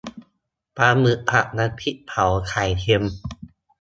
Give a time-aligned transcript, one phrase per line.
[0.77, 3.03] ปลาหมึกผัดน้ำพริกเผาไข่เค็ม